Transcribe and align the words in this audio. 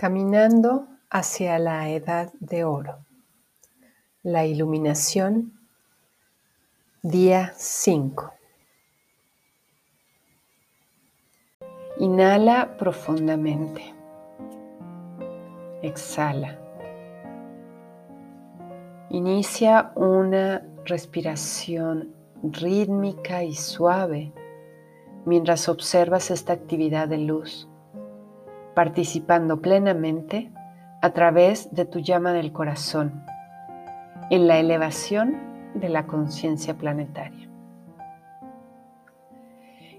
Caminando 0.00 0.86
hacia 1.10 1.58
la 1.58 1.90
edad 1.90 2.32
de 2.40 2.64
oro. 2.64 3.04
La 4.22 4.46
iluminación. 4.46 5.60
Día 7.02 7.52
5. 7.54 8.32
Inhala 11.98 12.78
profundamente. 12.78 13.94
Exhala. 15.82 16.58
Inicia 19.10 19.92
una 19.96 20.66
respiración 20.86 22.14
rítmica 22.42 23.44
y 23.44 23.54
suave 23.54 24.32
mientras 25.26 25.68
observas 25.68 26.30
esta 26.30 26.54
actividad 26.54 27.06
de 27.06 27.18
luz 27.18 27.69
participando 28.74 29.60
plenamente 29.60 30.50
a 31.02 31.10
través 31.10 31.74
de 31.74 31.84
tu 31.84 32.00
llama 32.00 32.32
del 32.32 32.52
corazón 32.52 33.24
en 34.30 34.46
la 34.46 34.58
elevación 34.58 35.36
de 35.74 35.88
la 35.88 36.06
conciencia 36.06 36.76
planetaria. 36.76 37.48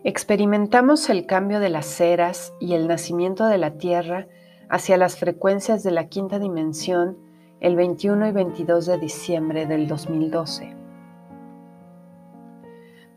Experimentamos 0.04 1.10
el 1.10 1.26
cambio 1.26 1.60
de 1.60 1.70
las 1.70 2.02
eras 2.02 2.54
y 2.60 2.74
el 2.74 2.88
nacimiento 2.88 3.46
de 3.46 3.58
la 3.58 3.72
Tierra 3.72 4.28
hacia 4.68 4.98
las 4.98 5.18
frecuencias 5.18 5.84
de 5.84 5.92
la 5.92 6.08
quinta 6.08 6.40
dimensión 6.40 7.18
el 7.60 7.76
21 7.76 8.30
y 8.30 8.32
22 8.32 8.86
de 8.88 8.98
diciembre 8.98 9.66
del 9.68 9.88
2012. 9.88 10.76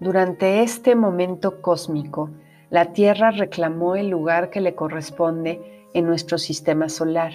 Durante 0.00 0.62
este 0.62 0.94
momento 0.94 1.62
cósmico, 1.62 2.30
la 2.74 2.86
Tierra 2.86 3.30
reclamó 3.30 3.94
el 3.94 4.08
lugar 4.08 4.50
que 4.50 4.60
le 4.60 4.74
corresponde 4.74 5.88
en 5.94 6.06
nuestro 6.06 6.38
sistema 6.38 6.88
solar. 6.88 7.34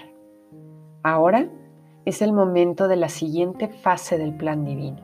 Ahora 1.01 1.47
es 2.03 2.21
el 2.21 2.33
momento 2.33 2.89
de 2.89 2.97
la 2.97 3.07
siguiente 3.07 3.69
fase 3.69 4.17
del 4.17 4.33
plan 4.33 4.65
divino. 4.65 4.99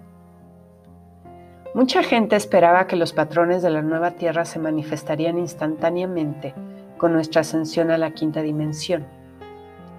Mucha 1.73 2.03
gente 2.03 2.35
esperaba 2.35 2.85
que 2.85 2.97
los 2.97 3.13
patrones 3.13 3.61
de 3.61 3.69
la 3.69 3.81
nueva 3.81 4.11
Tierra 4.11 4.43
se 4.43 4.59
manifestarían 4.59 5.37
instantáneamente 5.37 6.53
con 6.97 7.13
nuestra 7.13 7.39
ascensión 7.39 7.89
a 7.89 7.97
la 7.97 8.11
quinta 8.11 8.41
dimensión, 8.41 9.05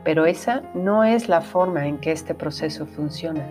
pero 0.04 0.26
esa 0.26 0.64
no 0.74 1.02
es 1.02 1.30
la 1.30 1.40
forma 1.40 1.86
en 1.86 1.96
que 1.96 2.12
este 2.12 2.34
proceso 2.34 2.84
funciona. 2.84 3.42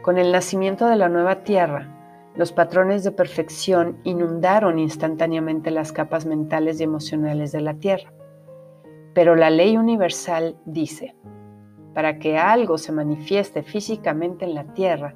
Con 0.00 0.16
el 0.16 0.32
nacimiento 0.32 0.86
de 0.86 0.96
la 0.96 1.10
nueva 1.10 1.42
Tierra, 1.44 1.97
los 2.34 2.52
patrones 2.52 3.04
de 3.04 3.10
perfección 3.10 3.98
inundaron 4.04 4.78
instantáneamente 4.78 5.70
las 5.70 5.92
capas 5.92 6.26
mentales 6.26 6.80
y 6.80 6.84
emocionales 6.84 7.52
de 7.52 7.60
la 7.60 7.74
Tierra. 7.74 8.12
Pero 9.14 9.34
la 9.34 9.50
ley 9.50 9.76
universal 9.76 10.56
dice, 10.64 11.16
para 11.94 12.18
que 12.18 12.38
algo 12.38 12.78
se 12.78 12.92
manifieste 12.92 13.62
físicamente 13.62 14.44
en 14.44 14.54
la 14.54 14.72
Tierra, 14.72 15.14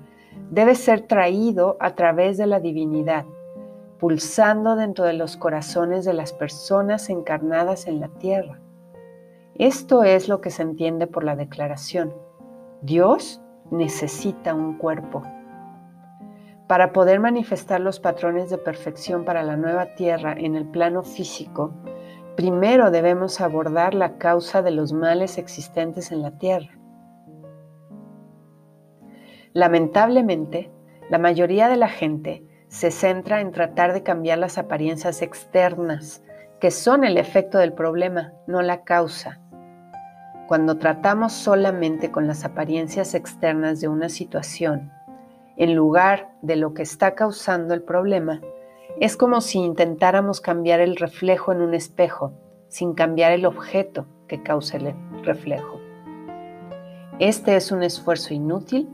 debe 0.50 0.74
ser 0.74 1.02
traído 1.02 1.76
a 1.78 1.94
través 1.94 2.38
de 2.38 2.46
la 2.46 2.58
divinidad, 2.58 3.24
pulsando 3.98 4.74
dentro 4.74 5.04
de 5.04 5.12
los 5.12 5.36
corazones 5.36 6.04
de 6.04 6.12
las 6.12 6.32
personas 6.32 7.08
encarnadas 7.08 7.86
en 7.86 8.00
la 8.00 8.08
Tierra. 8.08 8.60
Esto 9.54 10.02
es 10.02 10.28
lo 10.28 10.40
que 10.40 10.50
se 10.50 10.62
entiende 10.62 11.06
por 11.06 11.22
la 11.22 11.36
declaración. 11.36 12.12
Dios 12.80 13.40
necesita 13.70 14.54
un 14.54 14.76
cuerpo. 14.76 15.22
Para 16.68 16.92
poder 16.92 17.20
manifestar 17.20 17.80
los 17.80 18.00
patrones 18.00 18.48
de 18.50 18.58
perfección 18.58 19.24
para 19.24 19.42
la 19.42 19.56
nueva 19.56 19.94
Tierra 19.94 20.34
en 20.36 20.54
el 20.54 20.66
plano 20.66 21.02
físico, 21.02 21.74
primero 22.36 22.90
debemos 22.90 23.40
abordar 23.40 23.94
la 23.94 24.16
causa 24.16 24.62
de 24.62 24.70
los 24.70 24.92
males 24.92 25.38
existentes 25.38 26.12
en 26.12 26.22
la 26.22 26.38
Tierra. 26.38 26.78
Lamentablemente, 29.52 30.70
la 31.10 31.18
mayoría 31.18 31.68
de 31.68 31.76
la 31.76 31.88
gente 31.88 32.46
se 32.68 32.90
centra 32.90 33.42
en 33.42 33.52
tratar 33.52 33.92
de 33.92 34.02
cambiar 34.02 34.38
las 34.38 34.56
apariencias 34.56 35.20
externas, 35.20 36.22
que 36.58 36.70
son 36.70 37.04
el 37.04 37.18
efecto 37.18 37.58
del 37.58 37.74
problema, 37.74 38.32
no 38.46 38.62
la 38.62 38.82
causa. 38.82 39.40
Cuando 40.48 40.78
tratamos 40.78 41.34
solamente 41.34 42.10
con 42.10 42.26
las 42.26 42.46
apariencias 42.46 43.14
externas 43.14 43.80
de 43.80 43.88
una 43.88 44.08
situación, 44.08 44.90
en 45.56 45.74
lugar 45.74 46.32
de 46.42 46.56
lo 46.56 46.74
que 46.74 46.82
está 46.82 47.14
causando 47.14 47.74
el 47.74 47.82
problema, 47.82 48.40
es 49.00 49.16
como 49.16 49.40
si 49.40 49.58
intentáramos 49.58 50.40
cambiar 50.40 50.80
el 50.80 50.96
reflejo 50.96 51.52
en 51.52 51.62
un 51.62 51.74
espejo 51.74 52.32
sin 52.68 52.94
cambiar 52.94 53.32
el 53.32 53.46
objeto 53.46 54.06
que 54.28 54.42
causa 54.42 54.78
el 54.78 54.94
reflejo. 55.24 55.80
Este 57.18 57.56
es 57.56 57.70
un 57.70 57.82
esfuerzo 57.82 58.34
inútil 58.34 58.88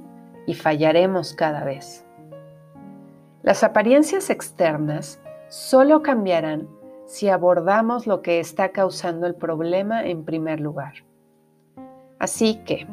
y 0.46 0.54
fallaremos 0.54 1.34
cada 1.34 1.64
vez. 1.64 2.04
Las 3.42 3.62
apariencias 3.62 4.30
externas 4.30 5.20
solo 5.48 6.02
cambiarán 6.02 6.68
si 7.06 7.28
abordamos 7.28 8.06
lo 8.06 8.20
que 8.20 8.40
está 8.40 8.70
causando 8.70 9.26
el 9.26 9.34
problema 9.34 10.04
en 10.04 10.24
primer 10.24 10.60
lugar. 10.60 10.94
Así 12.18 12.56
que, 12.64 12.86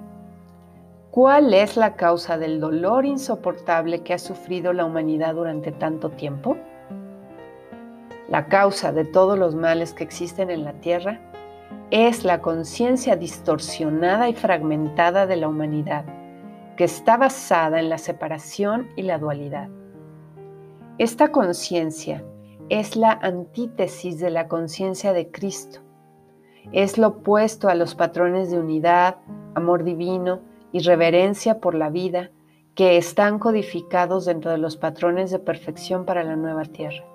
¿Cuál 1.15 1.53
es 1.53 1.77
la 1.77 1.95
causa 1.95 2.37
del 2.37 2.59
dolor 2.59 3.05
insoportable 3.05 4.03
que 4.03 4.13
ha 4.13 4.19
sufrido 4.19 4.73
la 4.73 4.83
humanidad 4.83 5.35
durante 5.35 5.71
tanto 5.71 6.09
tiempo? 6.09 6.57
La 8.27 8.47
causa 8.47 8.91
de 8.91 9.05
todos 9.05 9.39
los 9.39 9.55
males 9.55 9.93
que 9.93 10.03
existen 10.03 10.49
en 10.49 10.65
la 10.65 10.73
Tierra 10.81 11.21
es 11.89 12.25
la 12.25 12.41
conciencia 12.41 13.15
distorsionada 13.15 14.27
y 14.27 14.33
fragmentada 14.33 15.25
de 15.25 15.37
la 15.37 15.47
humanidad, 15.47 16.03
que 16.75 16.83
está 16.83 17.15
basada 17.15 17.79
en 17.79 17.87
la 17.87 17.97
separación 17.97 18.89
y 18.97 19.03
la 19.03 19.17
dualidad. 19.17 19.69
Esta 20.97 21.31
conciencia 21.31 22.25
es 22.67 22.97
la 22.97 23.13
antítesis 23.13 24.19
de 24.19 24.31
la 24.31 24.49
conciencia 24.49 25.13
de 25.13 25.31
Cristo. 25.31 25.79
Es 26.73 26.97
lo 26.97 27.07
opuesto 27.07 27.69
a 27.69 27.75
los 27.75 27.95
patrones 27.95 28.51
de 28.51 28.59
unidad, 28.59 29.15
amor 29.55 29.85
divino, 29.85 30.41
y 30.75 30.79
reverencia 30.79 31.61
por 31.61 31.73
la 31.73 31.89
vida 31.89 32.31
que 32.75 32.97
están 32.97 33.39
codificados 33.39 34.25
dentro 34.25 34.51
de 34.51 34.57
los 34.57 34.75
patrones 34.75 35.31
de 35.31 35.39
perfección 35.39 36.03
para 36.03 36.21
la 36.25 36.35
nueva 36.35 36.63
tierra. 36.63 37.05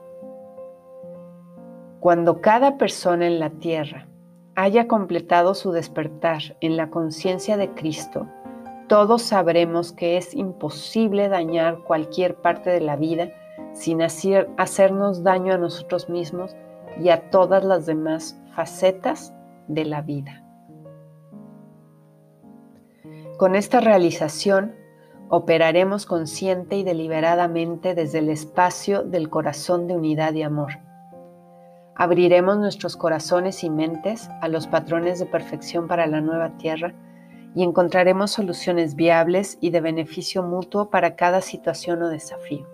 Cuando 2.00 2.41
cada 2.41 2.78
persona 2.78 3.26
en 3.26 3.38
la 3.38 3.50
tierra 3.50 4.09
haya 4.54 4.88
completado 4.88 5.54
su 5.54 5.72
despertar 5.72 6.56
en 6.62 6.78
la 6.78 6.88
conciencia 6.88 7.59
de 7.59 7.69
Cristo, 7.75 8.26
todos 8.88 9.21
sabremos 9.21 9.92
que 9.92 10.16
es 10.16 10.32
imposible 10.32 11.28
dañar 11.28 11.81
cualquier 11.81 12.37
parte 12.37 12.71
de 12.71 12.81
la 12.81 12.97
vida 12.97 13.28
sin 13.75 14.00
hacernos 14.00 15.22
daño 15.22 15.53
a 15.53 15.59
nosotros 15.59 16.09
mismos 16.09 16.56
y 16.98 17.10
a 17.10 17.28
todas 17.28 17.62
las 17.62 17.84
demás 17.84 18.41
facetas 18.54 19.34
de 19.69 19.84
la 19.84 20.00
vida. 20.00 20.39
Con 23.40 23.56
esta 23.56 23.80
realización, 23.80 24.76
operaremos 25.30 26.04
consciente 26.04 26.76
y 26.76 26.84
deliberadamente 26.84 27.94
desde 27.94 28.18
el 28.18 28.28
espacio 28.28 29.02
del 29.02 29.30
corazón 29.30 29.86
de 29.86 29.96
unidad 29.96 30.34
y 30.34 30.42
amor. 30.42 30.72
Abriremos 31.94 32.58
nuestros 32.58 32.98
corazones 32.98 33.64
y 33.64 33.70
mentes 33.70 34.28
a 34.42 34.48
los 34.48 34.66
patrones 34.66 35.20
de 35.20 35.24
perfección 35.24 35.88
para 35.88 36.06
la 36.06 36.20
nueva 36.20 36.58
tierra 36.58 36.92
y 37.54 37.62
encontraremos 37.62 38.30
soluciones 38.30 38.94
viables 38.94 39.56
y 39.62 39.70
de 39.70 39.80
beneficio 39.80 40.42
mutuo 40.42 40.90
para 40.90 41.16
cada 41.16 41.40
situación 41.40 42.02
o 42.02 42.10
desafío. 42.10 42.66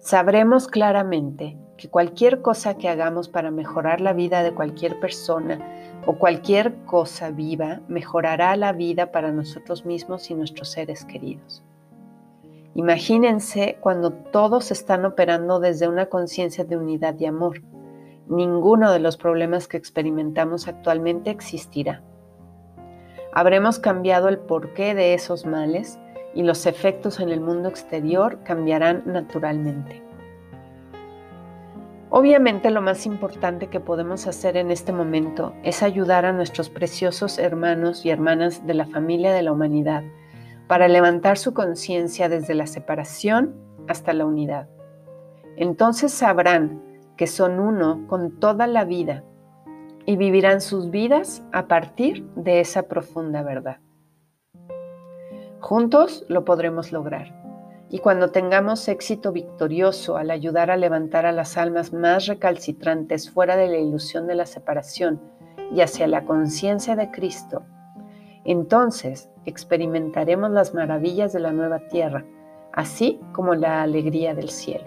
Sabremos 0.00 0.66
claramente 0.66 1.56
que 1.76 1.88
cualquier 1.88 2.42
cosa 2.42 2.76
que 2.76 2.88
hagamos 2.88 3.28
para 3.28 3.52
mejorar 3.52 4.00
la 4.00 4.12
vida 4.12 4.42
de 4.42 4.54
cualquier 4.54 4.98
persona 4.98 5.79
o 6.06 6.14
cualquier 6.14 6.74
cosa 6.86 7.30
viva 7.30 7.80
mejorará 7.88 8.56
la 8.56 8.72
vida 8.72 9.12
para 9.12 9.32
nosotros 9.32 9.84
mismos 9.84 10.30
y 10.30 10.34
nuestros 10.34 10.70
seres 10.70 11.04
queridos. 11.04 11.62
Imagínense 12.74 13.78
cuando 13.80 14.12
todos 14.12 14.70
están 14.70 15.04
operando 15.04 15.60
desde 15.60 15.88
una 15.88 16.06
conciencia 16.06 16.64
de 16.64 16.76
unidad 16.76 17.18
y 17.18 17.26
amor. 17.26 17.62
Ninguno 18.28 18.92
de 18.92 19.00
los 19.00 19.16
problemas 19.16 19.66
que 19.66 19.76
experimentamos 19.76 20.68
actualmente 20.68 21.30
existirá. 21.30 22.02
Habremos 23.32 23.78
cambiado 23.78 24.28
el 24.28 24.38
porqué 24.38 24.94
de 24.94 25.14
esos 25.14 25.46
males 25.46 25.98
y 26.34 26.42
los 26.42 26.66
efectos 26.66 27.18
en 27.20 27.30
el 27.30 27.40
mundo 27.40 27.68
exterior 27.68 28.38
cambiarán 28.44 29.02
naturalmente. 29.04 30.09
Obviamente 32.12 32.72
lo 32.72 32.82
más 32.82 33.06
importante 33.06 33.68
que 33.68 33.78
podemos 33.78 34.26
hacer 34.26 34.56
en 34.56 34.72
este 34.72 34.92
momento 34.92 35.54
es 35.62 35.84
ayudar 35.84 36.24
a 36.24 36.32
nuestros 36.32 36.68
preciosos 36.68 37.38
hermanos 37.38 38.04
y 38.04 38.10
hermanas 38.10 38.66
de 38.66 38.74
la 38.74 38.86
familia 38.86 39.32
de 39.32 39.42
la 39.42 39.52
humanidad 39.52 40.02
para 40.66 40.88
levantar 40.88 41.38
su 41.38 41.54
conciencia 41.54 42.28
desde 42.28 42.54
la 42.54 42.66
separación 42.66 43.54
hasta 43.86 44.12
la 44.12 44.26
unidad. 44.26 44.68
Entonces 45.56 46.12
sabrán 46.12 46.82
que 47.16 47.28
son 47.28 47.60
uno 47.60 48.06
con 48.08 48.40
toda 48.40 48.66
la 48.66 48.84
vida 48.84 49.22
y 50.04 50.16
vivirán 50.16 50.60
sus 50.60 50.90
vidas 50.90 51.44
a 51.52 51.68
partir 51.68 52.26
de 52.34 52.58
esa 52.58 52.88
profunda 52.88 53.44
verdad. 53.44 53.78
Juntos 55.60 56.24
lo 56.28 56.44
podremos 56.44 56.90
lograr. 56.90 57.39
Y 57.90 57.98
cuando 57.98 58.30
tengamos 58.30 58.86
éxito 58.86 59.32
victorioso 59.32 60.16
al 60.16 60.30
ayudar 60.30 60.70
a 60.70 60.76
levantar 60.76 61.26
a 61.26 61.32
las 61.32 61.56
almas 61.56 61.92
más 61.92 62.26
recalcitrantes 62.26 63.30
fuera 63.30 63.56
de 63.56 63.66
la 63.66 63.78
ilusión 63.78 64.28
de 64.28 64.36
la 64.36 64.46
separación 64.46 65.20
y 65.74 65.80
hacia 65.80 66.06
la 66.06 66.24
conciencia 66.24 66.94
de 66.94 67.10
Cristo, 67.10 67.64
entonces 68.44 69.28
experimentaremos 69.44 70.50
las 70.52 70.72
maravillas 70.72 71.32
de 71.32 71.40
la 71.40 71.52
nueva 71.52 71.88
tierra, 71.88 72.24
así 72.72 73.20
como 73.32 73.56
la 73.56 73.82
alegría 73.82 74.34
del 74.34 74.50
cielo. 74.50 74.86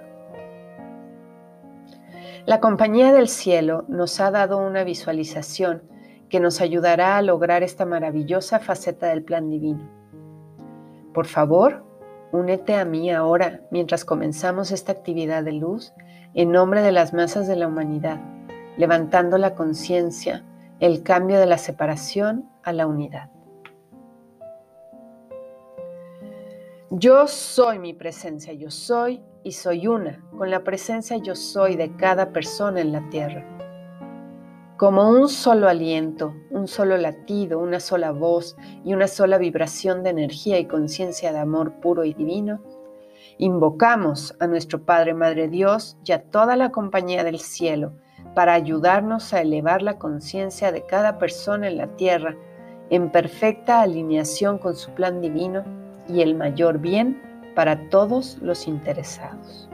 La 2.46 2.60
Compañía 2.60 3.14
del 3.14 3.30
Cielo 3.30 3.86
nos 3.88 4.20
ha 4.20 4.30
dado 4.30 4.58
una 4.58 4.84
visualización 4.84 5.84
que 6.30 6.40
nos 6.40 6.62
ayudará 6.62 7.18
a 7.18 7.22
lograr 7.22 7.64
esta 7.64 7.86
maravillosa 7.86 8.60
faceta 8.60 9.08
del 9.08 9.24
plan 9.24 9.50
divino. 9.50 9.90
Por 11.14 11.26
favor, 11.26 11.86
únete 12.34 12.76
a 12.76 12.84
mí 12.84 13.12
ahora 13.12 13.62
mientras 13.70 14.04
comenzamos 14.04 14.72
esta 14.72 14.92
actividad 14.92 15.44
de 15.44 15.54
luz 15.54 15.94
en 16.34 16.52
nombre 16.52 16.82
de 16.82 16.92
las 16.92 17.14
masas 17.14 17.48
de 17.48 17.56
la 17.56 17.68
humanidad, 17.68 18.20
levantando 18.76 19.38
la 19.38 19.54
conciencia, 19.54 20.44
el 20.80 21.04
cambio 21.04 21.40
de 21.40 21.46
la 21.46 21.60
separación 21.60 22.50
a 22.64 22.74
la 22.74 22.88
unidad. 22.88 23.30
Yo 26.90 27.28
soy 27.28 27.78
mi 27.78 27.94
presencia, 27.94 28.54
yo 28.54 28.72
soy 28.72 29.22
y 29.44 29.52
soy 29.52 29.88
una 29.88 30.24
con 30.36 30.50
la 30.50 30.64
presencia 30.64 31.18
yo 31.18 31.36
soy 31.36 31.76
de 31.76 31.96
cada 31.96 32.32
persona 32.32 32.82
en 32.82 32.92
la 32.92 33.08
tierra. 33.10 33.53
Como 34.84 35.10
un 35.10 35.30
solo 35.30 35.70
aliento, 35.70 36.36
un 36.50 36.68
solo 36.68 36.98
latido, 36.98 37.58
una 37.58 37.80
sola 37.80 38.12
voz 38.12 38.58
y 38.84 38.94
una 38.94 39.08
sola 39.08 39.38
vibración 39.38 40.04
de 40.04 40.10
energía 40.10 40.60
y 40.60 40.66
conciencia 40.66 41.32
de 41.32 41.40
amor 41.40 41.80
puro 41.80 42.04
y 42.04 42.14
divino, 42.14 42.60
invocamos 43.38 44.36
a 44.42 44.48
nuestro 44.48 44.84
Padre 44.84 45.14
Madre 45.14 45.48
Dios 45.48 45.98
y 46.04 46.12
a 46.12 46.24
toda 46.24 46.58
la 46.58 46.72
compañía 46.72 47.24
del 47.24 47.40
cielo 47.40 47.94
para 48.36 48.56
ayudarnos 48.56 49.34
a 49.34 49.40
elevar 49.40 49.82
la 49.82 49.98
conciencia 49.98 50.74
de 50.74 50.86
cada 50.86 51.18
persona 51.18 51.70
en 51.70 51.78
la 51.78 51.88
tierra 51.96 52.36
en 52.90 53.10
perfecta 53.10 53.84
alineación 53.84 54.58
con 54.58 54.76
su 54.76 54.92
plan 54.92 55.22
divino 55.22 55.64
y 56.10 56.24
el 56.24 56.36
mayor 56.36 56.80
bien 56.80 57.22
para 57.56 57.88
todos 57.88 58.38
los 58.42 58.68
interesados. 58.68 59.70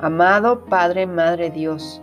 Amado 0.00 0.66
Padre, 0.66 1.08
Madre 1.08 1.50
Dios, 1.50 2.01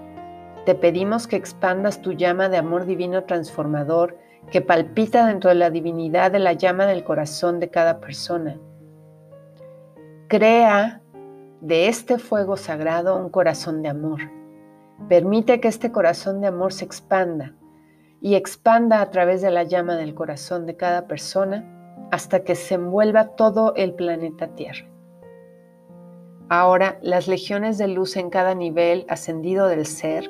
te 0.70 0.76
pedimos 0.76 1.26
que 1.26 1.36
expandas 1.36 2.00
tu 2.00 2.14
llama 2.14 2.48
de 2.48 2.58
amor 2.58 2.86
divino 2.86 3.24
transformador 3.24 4.20
que 4.52 4.62
palpita 4.62 5.26
dentro 5.26 5.50
de 5.50 5.56
la 5.56 5.72
divinidad 5.72 6.30
de 6.30 6.38
la 6.38 6.54
llama 6.54 6.86
del 6.86 7.04
corazón 7.04 7.60
de 7.60 7.72
cada 7.72 8.00
persona. 8.00 8.56
Crea 10.28 11.02
de 11.60 11.88
este 11.88 12.20
fuego 12.20 12.56
sagrado 12.56 13.18
un 13.18 13.30
corazón 13.30 13.82
de 13.82 13.90
amor. 13.90 14.20
Permite 15.08 15.60
que 15.60 15.70
este 15.70 15.92
corazón 15.92 16.40
de 16.40 16.46
amor 16.46 16.72
se 16.72 16.86
expanda 16.86 17.56
y 18.22 18.36
expanda 18.36 19.02
a 19.02 19.10
través 19.10 19.42
de 19.42 19.50
la 19.50 19.64
llama 19.64 19.96
del 19.96 20.14
corazón 20.14 20.68
de 20.68 20.76
cada 20.76 21.08
persona 21.08 21.66
hasta 22.12 22.44
que 22.44 22.54
se 22.54 22.76
envuelva 22.76 23.30
todo 23.30 23.74
el 23.76 23.96
planeta 23.96 24.50
Tierra. 24.50 24.86
Ahora, 26.48 27.00
las 27.02 27.28
legiones 27.28 27.80
de 27.80 27.88
luz 27.88 28.18
en 28.18 28.30
cada 28.30 28.54
nivel 28.54 29.08
ascendido 29.10 29.68
del 29.68 29.88
ser 29.88 30.30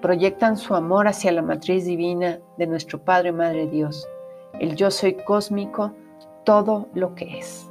proyectan 0.00 0.56
su 0.56 0.74
amor 0.74 1.08
hacia 1.08 1.32
la 1.32 1.42
matriz 1.42 1.84
divina 1.84 2.38
de 2.56 2.66
nuestro 2.66 3.02
Padre 3.02 3.32
Madre 3.32 3.66
Dios, 3.66 4.06
el 4.60 4.76
yo 4.76 4.90
soy 4.90 5.14
cósmico, 5.14 5.92
todo 6.44 6.88
lo 6.94 7.14
que 7.14 7.38
es. 7.38 7.68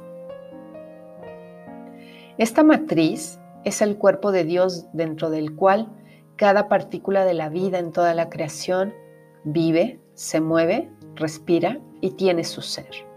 Esta 2.38 2.62
matriz 2.62 3.38
es 3.64 3.82
el 3.82 3.96
cuerpo 3.96 4.30
de 4.30 4.44
Dios 4.44 4.86
dentro 4.92 5.30
del 5.30 5.56
cual 5.56 5.88
cada 6.36 6.68
partícula 6.68 7.24
de 7.24 7.34
la 7.34 7.48
vida 7.48 7.78
en 7.78 7.90
toda 7.90 8.14
la 8.14 8.30
creación 8.30 8.94
vive, 9.42 10.00
se 10.14 10.40
mueve, 10.40 10.88
respira 11.16 11.80
y 12.00 12.12
tiene 12.12 12.44
su 12.44 12.62
ser. 12.62 13.08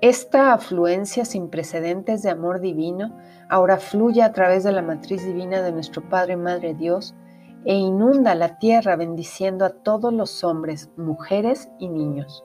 Esta 0.00 0.52
afluencia 0.52 1.24
sin 1.24 1.48
precedentes 1.48 2.22
de 2.22 2.30
amor 2.30 2.60
divino 2.60 3.16
ahora 3.48 3.78
fluye 3.78 4.22
a 4.22 4.32
través 4.32 4.64
de 4.64 4.72
la 4.72 4.82
matriz 4.82 5.24
divina 5.24 5.62
de 5.62 5.72
nuestro 5.72 6.08
Padre 6.08 6.36
Madre 6.36 6.74
Dios 6.74 7.14
e 7.64 7.74
inunda 7.74 8.34
la 8.34 8.58
tierra 8.58 8.96
bendiciendo 8.96 9.64
a 9.64 9.70
todos 9.70 10.12
los 10.12 10.44
hombres, 10.44 10.90
mujeres 10.96 11.68
y 11.78 11.88
niños. 11.88 12.44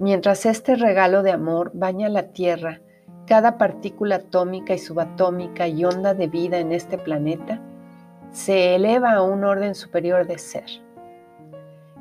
Mientras 0.00 0.46
este 0.46 0.76
regalo 0.76 1.22
de 1.22 1.32
amor 1.32 1.72
baña 1.74 2.08
la 2.08 2.28
tierra, 2.28 2.80
cada 3.26 3.58
partícula 3.58 4.16
atómica 4.16 4.74
y 4.74 4.78
subatómica 4.78 5.68
y 5.68 5.84
onda 5.84 6.14
de 6.14 6.28
vida 6.28 6.58
en 6.58 6.72
este 6.72 6.98
planeta 6.98 7.60
se 8.30 8.74
eleva 8.74 9.12
a 9.12 9.22
un 9.22 9.44
orden 9.44 9.74
superior 9.74 10.26
de 10.26 10.38
ser. 10.38 10.64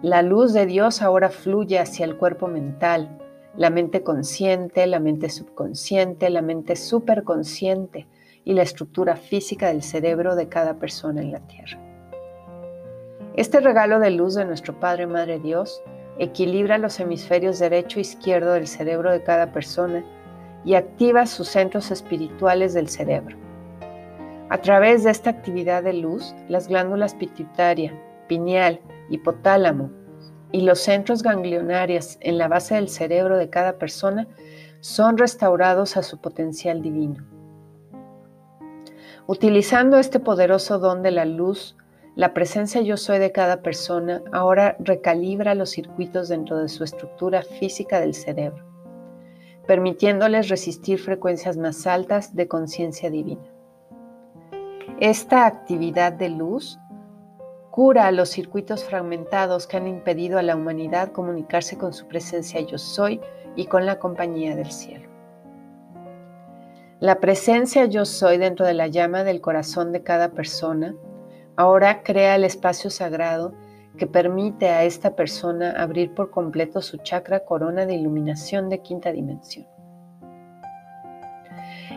La 0.02 0.22
luz 0.22 0.54
de 0.54 0.66
Dios 0.66 1.02
ahora 1.02 1.30
fluye 1.30 1.80
hacia 1.80 2.06
el 2.06 2.18
cuerpo 2.18 2.48
mental, 2.48 3.18
la 3.56 3.72
mente 3.72 4.04
consciente, 4.04 4.86
la 4.86 5.00
mente 5.00 5.30
subconsciente, 5.30 6.30
la 6.30 6.44
mente 6.44 6.76
superconsciente 6.76 8.08
y 8.46 8.54
la 8.54 8.62
estructura 8.62 9.16
física 9.16 9.68
del 9.68 9.82
cerebro 9.82 10.36
de 10.36 10.48
cada 10.48 10.76
persona 10.76 11.22
en 11.22 11.32
la 11.32 11.40
Tierra. 11.40 11.87
Este 13.38 13.60
regalo 13.60 14.00
de 14.00 14.10
luz 14.10 14.34
de 14.34 14.46
nuestro 14.46 14.80
Padre 14.80 15.06
Madre 15.06 15.38
Dios 15.38 15.84
equilibra 16.18 16.80
los 16.80 17.00
hemisferios 17.00 17.60
derecho 17.60 18.00
e 18.00 18.02
izquierdo 18.02 18.54
del 18.54 18.66
cerebro 18.66 19.12
de 19.12 19.22
cada 19.22 19.52
persona 19.52 20.04
y 20.66 20.74
activa 20.74 21.28
sus 21.28 21.48
centros 21.48 21.92
espirituales 21.92 22.74
del 22.74 22.90
cerebro. 22.90 23.38
A 24.50 24.58
través 24.58 25.04
de 25.04 25.12
esta 25.12 25.30
actividad 25.30 25.84
de 25.84 25.94
luz, 25.94 26.34
las 26.50 26.68
glándulas 26.68 27.14
pituitaria, 27.14 27.94
pineal, 28.28 28.82
hipotálamo, 29.12 29.92
y 30.52 30.62
los 30.62 30.80
centros 30.80 31.22
ganglionarios 31.22 32.18
en 32.22 32.40
la 32.40 32.48
base 32.48 32.74
del 32.74 32.90
cerebro 32.90 33.38
de 33.38 33.52
cada 33.52 33.78
persona 33.78 34.28
son 34.80 35.16
restaurados 35.16 35.96
a 35.96 36.02
su 36.02 36.20
potencial 36.20 36.82
divino. 36.82 37.24
Utilizando 39.28 40.00
este 40.00 40.20
poderoso 40.20 40.80
don 40.80 41.04
de 41.04 41.12
la 41.12 41.26
luz, 41.26 41.78
la 42.18 42.34
presencia 42.34 42.82
yo 42.82 42.98
soy 42.98 43.20
de 43.20 43.32
cada 43.32 43.62
persona 43.62 44.24
ahora 44.32 44.76
recalibra 44.80 45.54
los 45.54 45.70
circuitos 45.70 46.30
dentro 46.30 46.58
de 46.58 46.68
su 46.68 46.84
estructura 46.84 47.44
física 47.44 48.00
del 48.00 48.16
cerebro, 48.16 48.66
permitiéndoles 49.68 50.50
resistir 50.50 50.98
frecuencias 50.98 51.58
más 51.58 51.86
altas 51.86 52.36
de 52.36 52.48
conciencia 52.48 53.12
divina. 53.12 53.46
Esta 55.00 55.46
actividad 55.46 56.12
de 56.12 56.30
luz 56.30 56.80
Cura 57.70 58.12
los 58.12 58.30
circuitos 58.30 58.84
fragmentados 58.84 59.68
que 59.68 59.78
han 59.78 59.88
impedido 59.88 60.40
a 60.40 60.42
la 60.42 60.56
humanidad 60.56 61.12
comunicarse 61.12 61.78
con 61.78 61.94
su 61.94 62.08
presencia 62.08 62.60
yo 62.62 62.80
soy 62.80 63.22
y 63.56 63.68
con 63.68 63.86
la 63.86 64.00
compañía 64.00 64.56
del 64.56 64.72
cielo. 64.72 65.08
La 67.00 67.20
presencia 67.20 67.86
yo 67.86 68.06
soy 68.06 68.40
dentro 68.40 68.66
de 68.66 68.74
la 68.74 68.88
llama 68.88 69.24
del 69.24 69.42
corazón 69.42 69.92
de 69.92 70.02
cada 70.02 70.30
persona 70.30 70.96
ahora 71.58 72.04
crea 72.04 72.36
el 72.36 72.46
espacio 72.46 72.90
sagrado 72.90 73.54
que 73.98 74.08
permite 74.08 74.70
a 74.70 74.84
esta 74.84 75.16
persona 75.16 75.72
abrir 75.72 76.14
por 76.14 76.30
completo 76.30 76.82
su 76.82 76.98
chakra 76.98 77.42
corona 77.42 77.86
de 77.86 77.96
iluminación 77.96 78.70
de 78.70 78.82
quinta 78.82 79.12
dimensión. 79.12 79.66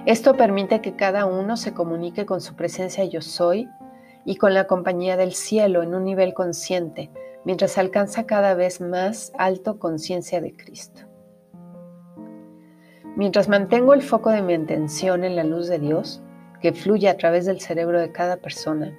Esto 0.06 0.34
permite 0.34 0.80
que 0.80 0.96
cada 0.96 1.26
uno 1.26 1.58
se 1.58 1.74
comunique 1.74 2.24
con 2.24 2.40
su 2.40 2.56
presencia 2.56 3.04
yo 3.04 3.20
soy 3.20 3.68
y 4.24 4.36
con 4.36 4.54
la 4.54 4.66
compañía 4.66 5.18
del 5.18 5.34
cielo 5.34 5.82
en 5.82 5.94
un 5.94 6.04
nivel 6.04 6.32
consciente, 6.32 7.10
mientras 7.44 7.76
alcanza 7.76 8.24
cada 8.24 8.54
vez 8.54 8.80
más 8.80 9.30
alto 9.36 9.78
conciencia 9.78 10.40
de 10.40 10.56
Cristo. 10.56 11.02
Mientras 13.14 13.50
mantengo 13.50 13.92
el 13.92 14.00
foco 14.00 14.30
de 14.30 14.40
mi 14.40 14.54
atención 14.54 15.22
en 15.24 15.36
la 15.36 15.44
luz 15.44 15.68
de 15.68 15.78
Dios, 15.78 16.22
que 16.62 16.72
fluye 16.72 17.08
a 17.08 17.18
través 17.18 17.44
del 17.44 17.60
cerebro 17.60 18.00
de 18.00 18.12
cada 18.12 18.38
persona, 18.38 18.96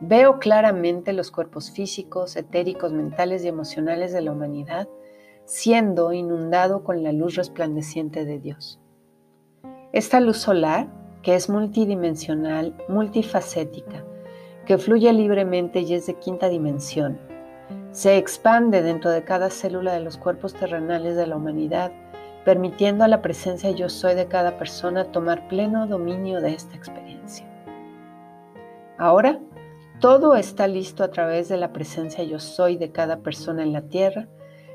veo 0.00 0.38
claramente 0.38 1.12
los 1.12 1.30
cuerpos 1.30 1.70
físicos, 1.70 2.36
etéricos, 2.36 2.92
mentales 2.92 3.44
y 3.44 3.48
emocionales 3.48 4.12
de 4.12 4.20
la 4.22 4.32
humanidad 4.32 4.88
siendo 5.50 6.12
inundado 6.12 6.84
con 6.84 7.02
la 7.02 7.10
luz 7.10 7.34
resplandeciente 7.34 8.24
de 8.24 8.38
Dios. 8.38 8.78
Esta 9.92 10.20
luz 10.20 10.38
solar, 10.38 10.86
que 11.22 11.34
es 11.34 11.50
multidimensional, 11.50 12.76
multifacética, 12.88 14.04
que 14.64 14.78
fluye 14.78 15.12
libremente 15.12 15.80
y 15.80 15.94
es 15.94 16.06
de 16.06 16.14
quinta 16.14 16.48
dimensión. 16.48 17.18
Se 17.90 18.16
expande 18.16 18.80
dentro 18.80 19.10
de 19.10 19.24
cada 19.24 19.50
célula 19.50 19.92
de 19.92 19.98
los 19.98 20.18
cuerpos 20.18 20.54
terrenales 20.54 21.16
de 21.16 21.26
la 21.26 21.34
humanidad, 21.34 21.90
permitiendo 22.44 23.02
a 23.02 23.08
la 23.08 23.20
presencia 23.20 23.72
yo 23.72 23.88
soy 23.88 24.14
de 24.14 24.26
cada 24.26 24.56
persona 24.56 25.06
tomar 25.06 25.48
pleno 25.48 25.88
dominio 25.88 26.40
de 26.40 26.54
esta 26.54 26.76
experiencia. 26.76 27.44
Ahora, 28.98 29.40
Todo 30.00 30.34
está 30.34 30.66
listo 30.66 31.04
a 31.04 31.10
través 31.10 31.50
de 31.50 31.58
la 31.58 31.74
presencia 31.74 32.24
yo 32.24 32.38
soy 32.38 32.78
de 32.78 32.90
cada 32.90 33.18
persona 33.18 33.62
en 33.62 33.74
la 33.74 33.82
Tierra, 33.82 34.28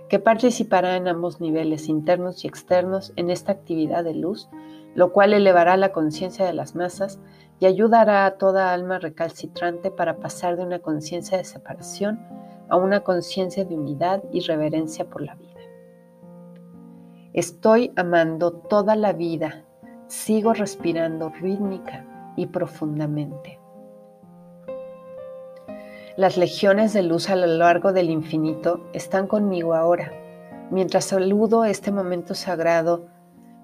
que 0.07 0.19
participará 0.19 0.97
en 0.97 1.07
ambos 1.07 1.41
niveles 1.41 1.89
internos 1.89 2.45
y 2.45 2.47
externos 2.47 3.11
en 3.15 3.31
esta 3.31 3.51
actividad 3.51 4.03
de 4.03 4.13
luz, 4.13 4.49
lo 4.93 5.11
cual 5.13 5.33
elevará 5.33 5.77
la 5.77 5.91
conciencia 5.91 6.45
de 6.45 6.53
las 6.53 6.75
masas 6.75 7.19
y 7.59 7.65
ayudará 7.65 8.27
a 8.27 8.37
toda 8.37 8.71
alma 8.71 8.99
recalcitrante 8.99 9.89
para 9.89 10.17
pasar 10.17 10.57
de 10.57 10.63
una 10.63 10.77
conciencia 10.77 11.39
de 11.39 11.43
separación 11.43 12.19
a 12.69 12.77
una 12.77 12.99
conciencia 12.99 13.65
de 13.65 13.75
unidad 13.75 14.23
y 14.31 14.41
reverencia 14.41 15.05
por 15.05 15.23
la 15.23 15.33
vida. 15.33 15.59
Estoy 17.33 17.91
amando 17.95 18.51
toda 18.51 18.95
la 18.95 19.11
vida, 19.11 19.65
sigo 20.05 20.53
respirando 20.53 21.29
rítmica 21.29 22.05
y 22.37 22.45
profundamente. 22.45 23.64
Las 26.17 26.37
legiones 26.37 26.93
de 26.93 27.03
luz 27.03 27.29
a 27.29 27.35
lo 27.35 27.45
largo 27.45 27.91
del 27.91 28.09
infinito 28.09 28.89
están 28.93 29.27
conmigo 29.27 29.73
ahora, 29.73 30.13
mientras 30.71 31.03
saludo 31.03 31.65
este 31.65 31.91
momento 31.91 32.35
sagrado 32.35 33.07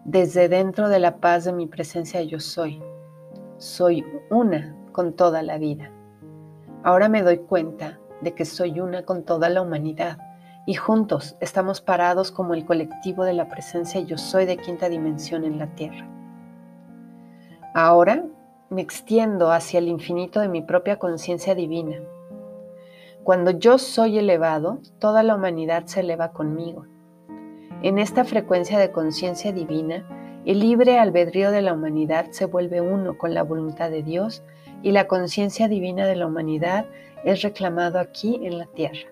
desde 0.03 0.50
dentro 0.50 0.89
de 0.89 1.00
la 1.00 1.15
paz 1.15 1.46
de 1.46 1.53
mi 1.53 1.65
presencia 1.65 2.22
yo 2.24 2.41
soy. 2.41 2.84
Soy 3.55 4.03
una 4.29 4.75
con 4.91 5.13
toda 5.13 5.43
la 5.43 5.58
vida. 5.60 5.91
Ahora 6.84 7.08
me 7.08 7.22
doy 7.22 7.38
cuenta 7.38 8.01
de 8.20 8.34
que 8.34 8.43
soy 8.43 8.81
una 8.81 9.05
con 9.05 9.24
toda 9.24 9.48
la 9.48 9.62
humanidad 9.62 10.17
y 10.65 10.74
juntos 10.74 11.38
estamos 11.39 11.79
parados 11.79 12.34
como 12.34 12.53
el 12.53 12.65
colectivo 12.65 13.24
de 13.24 13.31
la 13.31 13.48
presencia 13.48 14.01
yo 14.01 14.17
soy 14.17 14.46
de 14.46 14.58
quinta 14.58 14.89
dimensión 14.89 15.46
en 15.46 15.58
la 15.58 15.67
Tierra. 15.67 16.05
Ahora 17.74 18.25
me 18.70 18.81
extiendo 18.81 19.53
hacia 19.53 19.77
el 19.77 19.88
infinito 19.88 20.41
de 20.41 20.50
mi 20.50 20.62
propia 20.62 21.00
conciencia 21.00 21.55
divina. 21.55 21.96
Cuando 23.24 23.51
yo 23.51 23.78
soy 23.78 24.18
elevado, 24.18 24.80
toda 24.98 25.22
la 25.22 25.36
humanidad 25.36 25.86
se 25.86 26.00
eleva 26.00 26.32
conmigo. 26.32 26.88
En 27.84 28.00
esta 28.00 28.24
frecuencia 28.24 28.80
de 28.80 28.92
conciencia 28.92 29.51
divina, 29.51 30.06
el 30.44 30.60
libre 30.60 30.98
albedrío 30.98 31.51
de 31.51 31.62
la 31.62 31.74
humanidad 31.74 32.32
se 32.32 32.46
vuelve 32.46 32.82
uno 32.82 33.20
con 33.20 33.36
la 33.36 33.44
voluntad 33.44 33.92
de 33.92 34.01
Dios 34.01 34.44
y 34.82 34.92
la 34.92 35.08
conciencia 35.08 35.68
divina 35.68 36.08
de 36.08 36.16
la 36.16 36.25
humanidad 36.25 36.88
es 37.24 37.44
reclamado 37.44 38.00
aquí 38.00 38.40
en 38.44 38.58
la 38.58 38.66
tierra. 38.66 39.12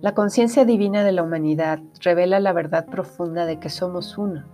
La 0.00 0.14
conciencia 0.14 0.64
divina 0.64 1.04
de 1.04 1.12
la 1.12 1.22
humanidad 1.22 1.80
revela 2.00 2.40
la 2.40 2.54
verdad 2.54 2.86
profunda 2.86 3.44
de 3.44 3.60
que 3.60 3.68
somos 3.68 4.16
uno. 4.16 4.46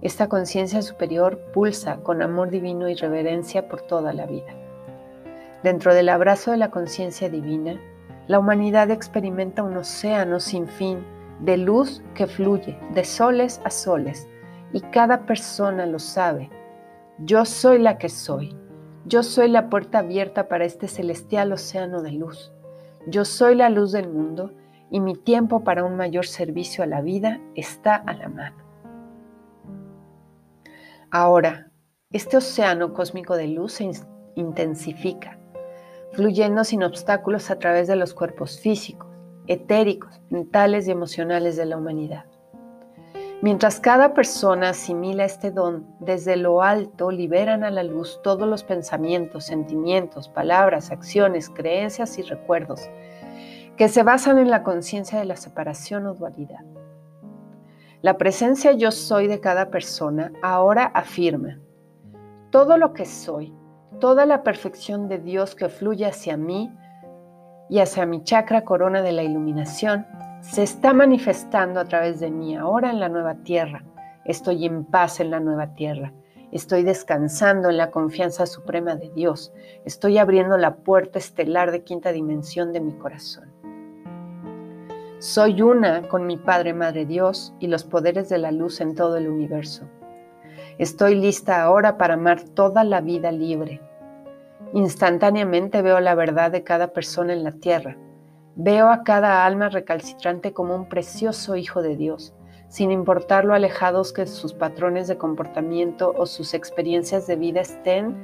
Esta 0.00 0.30
conciencia 0.30 0.80
superior 0.80 1.38
pulsa 1.52 1.98
con 1.98 2.22
amor 2.22 2.48
divino 2.48 2.88
y 2.88 2.94
reverencia 2.94 3.68
por 3.68 3.82
toda 3.82 4.14
la 4.14 4.24
vida. 4.24 4.61
Dentro 5.62 5.94
del 5.94 6.08
abrazo 6.08 6.50
de 6.50 6.56
la 6.56 6.70
conciencia 6.70 7.28
divina, 7.28 7.80
la 8.26 8.38
humanidad 8.38 8.90
experimenta 8.90 9.62
un 9.62 9.76
océano 9.76 10.40
sin 10.40 10.66
fin 10.66 11.04
de 11.40 11.56
luz 11.56 12.02
que 12.14 12.26
fluye 12.26 12.78
de 12.94 13.04
soles 13.04 13.60
a 13.64 13.70
soles 13.70 14.28
y 14.72 14.80
cada 14.80 15.26
persona 15.26 15.86
lo 15.86 15.98
sabe. 15.98 16.50
Yo 17.18 17.44
soy 17.44 17.78
la 17.78 17.98
que 17.98 18.08
soy. 18.08 18.56
Yo 19.04 19.22
soy 19.22 19.48
la 19.48 19.68
puerta 19.68 19.98
abierta 19.98 20.48
para 20.48 20.64
este 20.64 20.88
celestial 20.88 21.52
océano 21.52 22.02
de 22.02 22.12
luz. 22.12 22.52
Yo 23.06 23.24
soy 23.24 23.56
la 23.56 23.68
luz 23.68 23.92
del 23.92 24.08
mundo 24.08 24.52
y 24.90 25.00
mi 25.00 25.14
tiempo 25.14 25.64
para 25.64 25.84
un 25.84 25.96
mayor 25.96 26.26
servicio 26.26 26.84
a 26.84 26.86
la 26.86 27.00
vida 27.00 27.40
está 27.54 27.96
a 27.96 28.14
la 28.14 28.28
mano. 28.28 28.56
Ahora, 31.10 31.70
este 32.10 32.36
océano 32.36 32.92
cósmico 32.94 33.36
de 33.36 33.48
luz 33.48 33.72
se 33.74 33.90
intensifica, 34.36 35.38
fluyendo 36.12 36.64
sin 36.64 36.82
obstáculos 36.82 37.50
a 37.50 37.58
través 37.58 37.88
de 37.88 37.96
los 37.96 38.14
cuerpos 38.14 38.60
físicos, 38.60 39.08
etéricos, 39.46 40.20
mentales 40.30 40.86
y 40.86 40.90
emocionales 40.90 41.56
de 41.56 41.66
la 41.66 41.76
humanidad. 41.76 42.26
Mientras 43.40 43.80
cada 43.80 44.14
persona 44.14 44.68
asimila 44.68 45.24
este 45.24 45.50
don, 45.50 45.84
desde 45.98 46.36
lo 46.36 46.62
alto 46.62 47.10
liberan 47.10 47.64
a 47.64 47.70
la 47.70 47.82
luz 47.82 48.20
todos 48.22 48.46
los 48.46 48.62
pensamientos, 48.62 49.46
sentimientos, 49.46 50.28
palabras, 50.28 50.92
acciones, 50.92 51.50
creencias 51.50 52.18
y 52.18 52.22
recuerdos 52.22 52.88
que 53.76 53.88
se 53.88 54.04
basan 54.04 54.38
en 54.38 54.50
la 54.50 54.62
conciencia 54.62 55.18
de 55.18 55.24
la 55.24 55.36
separación 55.36 56.06
o 56.06 56.14
dualidad. 56.14 56.60
La 58.00 58.18
presencia 58.18 58.72
yo 58.72 58.92
soy 58.92 59.26
de 59.26 59.40
cada 59.40 59.70
persona 59.70 60.32
ahora 60.42 60.84
afirma, 60.84 61.58
todo 62.50 62.76
lo 62.76 62.92
que 62.92 63.06
soy, 63.06 63.52
toda 64.00 64.26
la 64.26 64.42
perfección 64.42 65.08
de 65.08 65.18
Dios 65.18 65.54
que 65.54 65.68
fluye 65.68 66.06
hacia 66.06 66.36
mí 66.36 66.72
y 67.68 67.78
hacia 67.78 68.06
mi 68.06 68.22
chakra 68.22 68.64
corona 68.64 69.02
de 69.02 69.12
la 69.12 69.22
iluminación, 69.22 70.06
se 70.40 70.62
está 70.62 70.92
manifestando 70.92 71.80
a 71.80 71.84
través 71.84 72.20
de 72.20 72.30
mí 72.30 72.56
ahora 72.56 72.90
en 72.90 73.00
la 73.00 73.08
nueva 73.08 73.36
tierra. 73.36 73.84
Estoy 74.24 74.66
en 74.66 74.84
paz 74.84 75.20
en 75.20 75.30
la 75.30 75.40
nueva 75.40 75.74
tierra. 75.74 76.12
Estoy 76.50 76.82
descansando 76.82 77.70
en 77.70 77.78
la 77.78 77.90
confianza 77.90 78.44
suprema 78.44 78.94
de 78.94 79.10
Dios. 79.10 79.52
Estoy 79.86 80.18
abriendo 80.18 80.58
la 80.58 80.76
puerta 80.76 81.18
estelar 81.18 81.70
de 81.70 81.82
quinta 81.82 82.12
dimensión 82.12 82.72
de 82.72 82.80
mi 82.80 82.92
corazón. 82.92 83.50
Soy 85.18 85.62
una 85.62 86.02
con 86.08 86.26
mi 86.26 86.36
Padre 86.36 86.74
Madre 86.74 87.06
Dios 87.06 87.54
y 87.58 87.68
los 87.68 87.84
poderes 87.84 88.28
de 88.28 88.38
la 88.38 88.50
luz 88.50 88.80
en 88.80 88.94
todo 88.94 89.16
el 89.16 89.28
universo. 89.28 89.88
Estoy 90.78 91.14
lista 91.14 91.62
ahora 91.62 91.98
para 91.98 92.14
amar 92.14 92.42
toda 92.42 92.84
la 92.84 93.00
vida 93.00 93.32
libre. 93.32 93.80
Instantáneamente 94.74 95.82
veo 95.82 96.00
la 96.00 96.14
verdad 96.14 96.50
de 96.50 96.64
cada 96.64 96.88
persona 96.88 97.32
en 97.32 97.44
la 97.44 97.52
tierra 97.52 97.96
Veo 98.54 98.90
a 98.90 99.02
cada 99.02 99.46
alma 99.46 99.70
recalcitrante 99.70 100.52
como 100.52 100.74
un 100.74 100.86
precioso 100.86 101.56
hijo 101.56 101.80
de 101.80 101.96
Dios, 101.96 102.34
sin 102.68 102.90
importar 102.90 103.46
lo 103.46 103.54
alejados 103.54 104.12
que 104.12 104.26
sus 104.26 104.52
patrones 104.52 105.08
de 105.08 105.16
comportamiento 105.16 106.14
o 106.18 106.26
sus 106.26 106.52
experiencias 106.52 107.26
de 107.26 107.36
vida 107.36 107.62
estén 107.62 108.14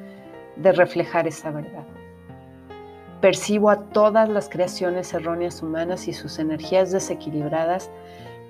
de 0.57 0.73
reflejar 0.73 1.26
esa 1.26 1.50
verdad. 1.50 1.87
Percibo 3.23 3.71
a 3.71 3.85
todas 3.85 4.28
las 4.28 4.50
creaciones 4.50 5.14
erróneas 5.14 5.62
humanas 5.62 6.09
y 6.09 6.12
sus 6.12 6.38
energías 6.38 6.93
desequilibradas 6.93 7.90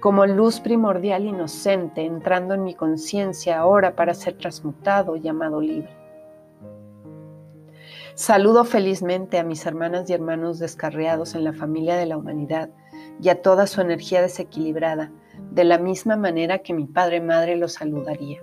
como 0.00 0.26
luz 0.26 0.60
primordial 0.60 1.24
inocente 1.24 2.04
entrando 2.04 2.54
en 2.54 2.64
mi 2.64 2.74
conciencia 2.74 3.58
ahora 3.58 3.96
para 3.96 4.14
ser 4.14 4.38
transmutado, 4.38 5.16
llamado 5.16 5.60
libre. 5.60 5.96
Saludo 8.14 8.64
felizmente 8.64 9.38
a 9.38 9.44
mis 9.44 9.64
hermanas 9.64 10.08
y 10.10 10.12
hermanos 10.12 10.58
descarriados 10.58 11.34
en 11.34 11.44
la 11.44 11.52
familia 11.52 11.96
de 11.96 12.06
la 12.06 12.16
humanidad 12.16 12.70
y 13.20 13.28
a 13.28 13.42
toda 13.42 13.66
su 13.66 13.80
energía 13.80 14.22
desequilibrada, 14.22 15.12
de 15.52 15.64
la 15.64 15.78
misma 15.78 16.16
manera 16.16 16.58
que 16.58 16.74
mi 16.74 16.86
Padre 16.86 17.20
Madre 17.20 17.56
los 17.56 17.74
saludaría. 17.74 18.40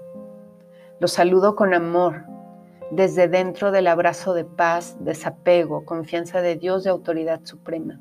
Los 1.00 1.12
saludo 1.12 1.56
con 1.56 1.74
amor, 1.74 2.26
desde 2.92 3.28
dentro 3.28 3.72
del 3.72 3.88
abrazo 3.88 4.34
de 4.34 4.46
paz, 4.46 4.96
desapego, 5.00 5.84
confianza 5.86 6.42
de 6.42 6.56
Dios 6.56 6.86
y 6.86 6.90
autoridad 6.90 7.42
suprema. 7.44 8.00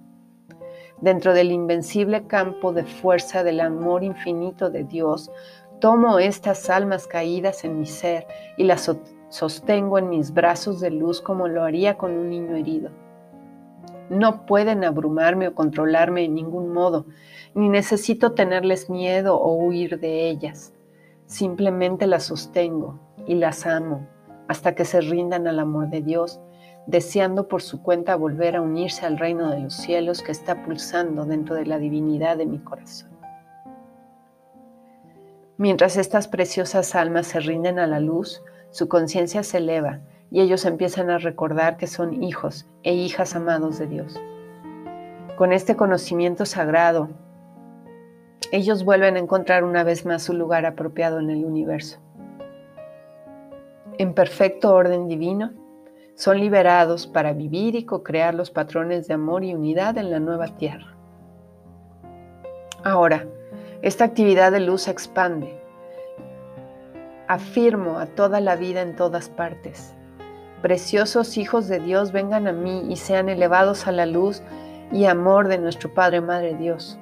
Dentro 1.01 1.35
del 1.35 1.53
invencible 1.53 2.27
campo 2.27 2.73
de 2.73 2.85
fuerza 2.85 3.43
del 3.43 3.61
amor 3.61 4.05
infinito 4.05 4.71
de 4.71 4.85
Dios, 4.85 5.31
tomo 5.81 6.19
estas 6.19 6.71
almas 6.71 7.07
caídas 7.07 7.65
en 7.65 7.79
mi 7.79 7.87
ser 7.87 8.27
y 8.57 8.65
las 8.65 8.91
sostengo 9.29 9.99
en 9.99 10.09
mis 10.09 10.33
brazos 10.33 10.81
de 10.81 10.91
luz 10.91 11.21
como 11.21 11.49
lo 11.49 11.65
haría 11.65 11.99
con 11.99 12.13
un 12.13 12.31
niño 12.31 12.57
herido. 12.57 12.91
No 14.09 14.47
pueden 14.47 14.85
abrumarme 14.85 15.49
o 15.49 15.55
controlarme 15.55 16.25
en 16.25 16.35
ningún 16.35 16.73
modo, 16.73 17.07
ni 17.55 17.69
necesito 17.69 18.33
tenerles 18.33 18.91
miedo 18.91 19.37
o 19.37 19.55
huir 19.55 19.99
de 19.99 20.29
ellas. 20.29 20.73
Simplemente 21.27 22.07
las 22.07 22.25
sostengo 22.25 23.01
y 23.27 23.35
las 23.35 23.67
amo 23.67 24.07
hasta 24.47 24.75
que 24.75 24.85
se 24.85 25.01
rindan 25.01 25.47
al 25.47 25.59
amor 25.59 25.89
de 25.89 26.03
Dios, 26.03 26.41
deseando 26.87 27.49
por 27.49 27.63
su 27.63 27.83
cuenta 27.83 28.17
volver 28.17 28.57
a 28.57 28.61
unirse 28.61 29.07
al 29.07 29.19
reino 29.19 29.51
de 29.51 29.61
los 29.61 29.75
cielos 29.75 30.23
que 30.23 30.33
está 30.33 30.63
pulsando 30.65 31.25
dentro 31.25 31.55
de 31.55 31.67
la 31.67 31.79
divinidad 31.79 32.37
de 32.37 32.47
mi 32.47 32.59
corazón. 32.59 33.11
Mientras 35.57 35.97
estas 35.97 36.29
preciosas 36.29 36.95
almas 36.95 37.29
se 37.29 37.41
rinden 37.41 37.79
a 37.79 37.87
la 37.87 38.01
luz, 38.01 38.43
su 38.71 38.89
conciencia 38.89 39.43
se 39.45 39.59
eleva 39.59 40.01
y 40.31 40.41
ellos 40.41 40.65
empiezan 40.65 41.11
a 41.11 41.19
recordar 41.19 41.77
que 41.77 41.87
son 41.87 42.23
hijos 42.23 42.67
e 42.83 42.93
hijas 42.93 43.37
amados 43.37 43.79
de 43.79 43.87
Dios. 43.87 44.21
Con 45.37 45.53
este 45.53 45.77
conocimiento 45.77 46.45
sagrado, 46.45 47.09
ellos 48.51 48.85
vuelven 48.85 49.17
a 49.17 49.21
encontrar 49.21 49.65
una 49.65 49.85
vez 49.85 50.05
más 50.05 50.23
su 50.23 50.33
lugar 50.33 50.67
apropiado 50.67 51.21
en 51.21 51.31
el 51.31 51.45
universo. 51.45 51.99
En 53.99 54.13
perfecto 54.13 54.75
orden 54.75 55.07
divino, 55.07 55.53
son 56.15 56.39
liberados 56.39 57.07
para 57.07 57.33
vivir 57.33 57.75
y 57.75 57.85
co-crear 57.85 58.35
los 58.35 58.51
patrones 58.51 59.09
de 59.09 59.15
amor 59.15 59.45
y 59.45 59.55
unidad 59.55 59.99
en 59.99 60.11
la 60.11 60.21
nueva 60.21 60.49
tierra. 60.57 60.97
Ahora, 62.83 63.27
esta 63.83 64.05
actividad 64.05 64.53
de 64.53 64.61
luz 64.61 64.83
se 64.83 64.91
expande 64.91 65.65
afirmo 67.29 67.99
a 67.99 68.07
toda 68.07 68.41
la 68.41 68.57
vida 68.57 68.83
en 68.83 68.97
todas 68.97 69.29
partes. 69.29 69.95
Preciosos 70.63 71.37
hijos 71.37 71.69
de 71.69 71.79
Dios, 71.79 72.13
vengan 72.13 72.47
a 72.47 72.53
mí 72.53 72.87
y 72.89 72.97
sean 72.97 73.29
elevados 73.29 73.87
a 73.87 73.93
la 73.93 74.07
luz 74.07 74.43
y 74.93 75.05
amor 75.07 75.49
de 75.49 75.59
nuestro 75.59 75.93
Padre 75.93 76.21
Madre 76.21 76.55
Dios. 76.55 76.99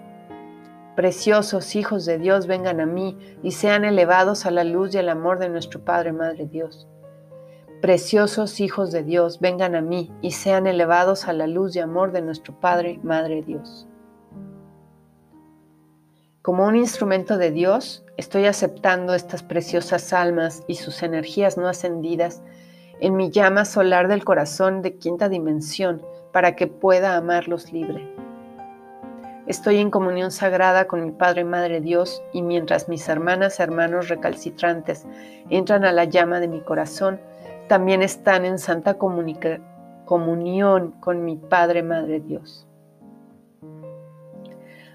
Preciosos 0.96 1.74
hijos 1.74 2.04
de 2.04 2.18
Dios, 2.18 2.46
vengan 2.46 2.80
a 2.80 2.86
mí 2.86 3.16
y 3.42 3.52
sean 3.52 3.84
elevados 3.84 4.46
a 4.46 4.50
la 4.50 4.64
luz 4.64 4.94
y 4.94 4.98
el 4.98 5.08
amor 5.08 5.38
de 5.38 5.48
nuestro 5.48 5.84
Padre 5.84 6.12
Madre 6.12 6.46
Dios. 6.46 6.88
Preciosos 7.82 8.60
hijos 8.60 8.92
de 8.92 9.02
Dios, 9.02 9.40
vengan 9.40 9.74
a 9.74 9.80
mí 9.80 10.12
y 10.22 10.30
sean 10.30 10.68
elevados 10.68 11.26
a 11.26 11.32
la 11.32 11.48
luz 11.48 11.74
y 11.74 11.80
amor 11.80 12.12
de 12.12 12.22
nuestro 12.22 12.54
Padre 12.54 13.00
Madre 13.02 13.42
Dios. 13.42 13.88
Como 16.42 16.64
un 16.64 16.76
instrumento 16.76 17.38
de 17.38 17.50
Dios, 17.50 18.04
estoy 18.16 18.46
aceptando 18.46 19.14
estas 19.14 19.42
preciosas 19.42 20.12
almas 20.12 20.62
y 20.68 20.76
sus 20.76 21.02
energías 21.02 21.58
no 21.58 21.66
ascendidas 21.66 22.40
en 23.00 23.16
mi 23.16 23.32
llama 23.32 23.64
solar 23.64 24.06
del 24.06 24.22
corazón 24.22 24.80
de 24.82 24.96
quinta 24.98 25.28
dimensión 25.28 26.02
para 26.32 26.54
que 26.54 26.68
pueda 26.68 27.16
amarlos 27.16 27.72
libre. 27.72 28.08
Estoy 29.48 29.78
en 29.78 29.90
comunión 29.90 30.30
sagrada 30.30 30.86
con 30.86 31.04
mi 31.04 31.10
Padre 31.10 31.42
Madre 31.42 31.80
Dios 31.80 32.22
y 32.32 32.42
mientras 32.42 32.88
mis 32.88 33.08
hermanas 33.08 33.58
hermanos 33.58 34.08
recalcitrantes 34.08 35.04
entran 35.50 35.84
a 35.84 35.90
la 35.90 36.04
llama 36.04 36.38
de 36.38 36.46
mi 36.46 36.60
corazón, 36.60 37.20
también 37.68 38.02
están 38.02 38.44
en 38.44 38.58
santa 38.58 38.98
comunión 38.98 40.92
con 41.00 41.24
mi 41.24 41.36
Padre 41.36 41.82
Madre 41.82 42.20
Dios. 42.20 42.66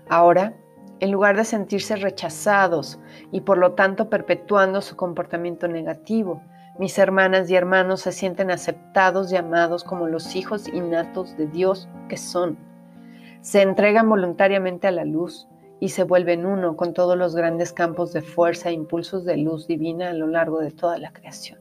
Ahora, 0.10 0.54
en 1.00 1.12
lugar 1.12 1.36
de 1.38 1.46
sentirse 1.46 1.96
rechazados 1.96 3.00
y 3.32 3.42
por 3.42 3.58
lo 3.58 3.74
tanto 3.74 4.10
perpetuando 4.10 4.82
su 4.82 4.96
comportamiento 4.96 5.68
negativo, 5.68 6.42
mis 6.80 6.98
hermanas 6.98 7.50
y 7.50 7.56
hermanos 7.56 8.02
se 8.02 8.12
sienten 8.12 8.52
aceptados 8.52 9.32
y 9.32 9.36
amados 9.36 9.84
como 9.84 10.08
los 10.08 10.36
hijos 10.36 10.68
innatos 10.68 11.36
de 11.38 11.48
Dios 11.48 11.90
que 12.08 12.18
son 12.18 12.58
se 13.48 13.62
entregan 13.62 14.10
voluntariamente 14.10 14.88
a 14.88 14.92
la 14.92 15.06
luz 15.06 15.48
y 15.80 15.90
se 15.90 16.04
vuelven 16.04 16.46
uno 16.46 16.76
con 16.76 16.94
todos 16.94 17.18
los 17.18 17.34
grandes 17.34 17.72
campos 17.72 18.12
de 18.12 18.22
fuerza 18.22 18.70
e 18.70 18.74
impulsos 18.74 19.24
de 19.24 19.38
luz 19.38 19.68
divina 19.68 20.10
a 20.10 20.14
lo 20.14 20.28
largo 20.28 20.60
de 20.60 20.72
toda 20.72 20.98
la 20.98 21.14
creación. 21.14 21.60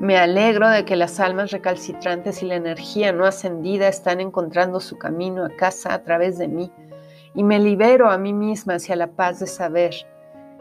Me 0.00 0.16
alegro 0.16 0.68
de 0.68 0.84
que 0.84 0.96
las 0.96 1.18
almas 1.20 1.50
recalcitrantes 1.50 2.42
y 2.42 2.46
la 2.46 2.54
energía 2.54 3.12
no 3.12 3.26
ascendida 3.26 3.88
están 3.88 4.20
encontrando 4.20 4.80
su 4.80 4.96
camino 4.96 5.44
a 5.44 5.56
casa 5.56 5.92
a 5.92 6.02
través 6.02 6.38
de 6.38 6.48
mí 6.48 6.70
y 7.34 7.42
me 7.42 7.58
libero 7.58 8.10
a 8.10 8.18
mí 8.18 8.32
misma 8.32 8.74
hacia 8.74 8.96
la 8.96 9.08
paz 9.08 9.40
de 9.40 9.46
saber. 9.46 9.94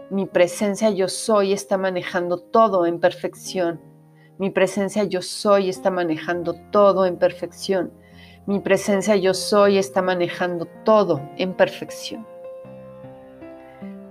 Mi 0.10 0.26
presencia 0.26 0.90
yo 0.90 1.08
soy 1.08 1.54
está 1.54 1.78
manejando 1.78 2.40
todo 2.40 2.86
en 2.86 3.00
perfección. 3.00 3.80
Mi 4.38 4.50
presencia 4.50 5.04
yo 5.04 5.22
soy 5.22 5.70
está 5.70 5.92
manejando 5.92 6.54
todo 6.72 7.06
en 7.06 7.18
perfección 7.18 7.92
mi 8.48 8.62
presencia 8.62 9.18
yo 9.18 9.34
soy 9.34 9.78
está 9.78 10.02
manejando 10.02 10.68
todo 10.86 11.22
en 11.36 11.54
perfección. 11.54 12.26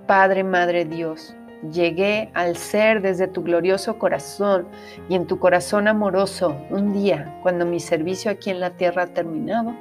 Padre, 0.06 0.45
Madre 0.45 0.85
Dios, 0.85 1.35
llegué 1.72 2.30
al 2.34 2.56
ser 2.56 3.02
desde 3.02 3.28
tu 3.28 3.42
glorioso 3.42 3.98
corazón 3.98 4.66
y 5.08 5.14
en 5.14 5.26
tu 5.26 5.38
corazón 5.38 5.88
amoroso. 5.88 6.56
Un 6.70 6.92
día, 6.92 7.38
cuando 7.42 7.66
mi 7.66 7.80
servicio 7.80 8.30
aquí 8.30 8.50
en 8.50 8.60
la 8.60 8.76
tierra 8.76 9.02
ha 9.02 9.14
terminado, 9.14 9.75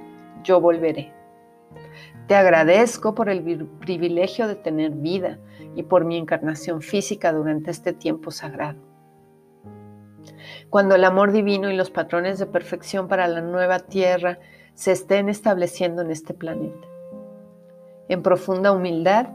yo 0.43 0.61
volveré. 0.61 1.13
Te 2.27 2.35
agradezco 2.35 3.13
por 3.13 3.29
el 3.29 3.67
privilegio 3.79 4.47
de 4.47 4.55
tener 4.55 4.91
vida 4.91 5.39
y 5.75 5.83
por 5.83 6.05
mi 6.05 6.17
encarnación 6.17 6.81
física 6.81 7.31
durante 7.31 7.71
este 7.71 7.93
tiempo 7.93 8.31
sagrado 8.31 8.95
cuando 10.69 10.95
el 10.95 11.03
amor 11.03 11.31
divino 11.31 11.71
y 11.71 11.75
los 11.75 11.89
patrones 11.89 12.39
de 12.39 12.45
perfección 12.45 13.07
para 13.07 13.27
la 13.27 13.41
nueva 13.41 13.79
tierra 13.79 14.39
se 14.73 14.91
estén 14.91 15.29
estableciendo 15.29 16.01
en 16.01 16.11
este 16.11 16.33
planeta. 16.33 16.87
En 18.09 18.21
profunda 18.21 18.71
humildad, 18.71 19.29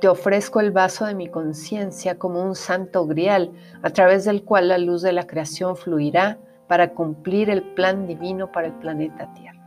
te 0.00 0.08
ofrezco 0.08 0.60
el 0.60 0.70
vaso 0.70 1.04
de 1.06 1.14
mi 1.14 1.28
conciencia 1.28 2.18
como 2.18 2.42
un 2.42 2.54
santo 2.54 3.06
grial 3.06 3.52
a 3.82 3.90
través 3.90 4.24
del 4.24 4.44
cual 4.44 4.68
la 4.68 4.78
luz 4.78 5.02
de 5.02 5.12
la 5.12 5.26
creación 5.26 5.76
fluirá 5.76 6.38
para 6.66 6.94
cumplir 6.94 7.50
el 7.50 7.62
plan 7.74 8.06
divino 8.06 8.50
para 8.50 8.68
el 8.68 8.74
planeta 8.74 9.32
Tierra. 9.34 9.60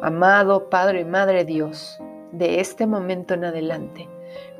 Amado 0.00 0.68
Padre 0.68 1.00
y 1.00 1.04
Madre 1.04 1.44
Dios, 1.44 1.98
de 2.32 2.60
este 2.60 2.86
momento 2.86 3.34
en 3.34 3.44
adelante, 3.44 4.08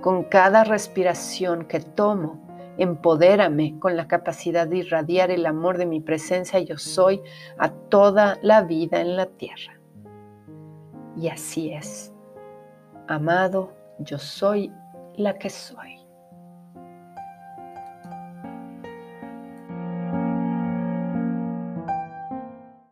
con 0.00 0.24
cada 0.24 0.64
respiración 0.64 1.64
que 1.64 1.80
tomo, 1.80 2.42
Empodérame 2.78 3.78
con 3.78 3.96
la 3.96 4.08
capacidad 4.08 4.66
de 4.66 4.78
irradiar 4.78 5.30
el 5.30 5.44
amor 5.44 5.76
de 5.76 5.84
mi 5.86 6.00
presencia 6.00 6.58
yo 6.60 6.78
soy 6.78 7.20
a 7.58 7.70
toda 7.70 8.38
la 8.42 8.62
vida 8.62 9.00
en 9.00 9.16
la 9.16 9.26
tierra. 9.26 9.78
Y 11.16 11.28
así 11.28 11.72
es. 11.72 12.11
Amado, 13.08 13.72
yo 13.98 14.18
soy 14.18 14.72
la 15.16 15.38
que 15.38 15.50
soy. 15.50 16.01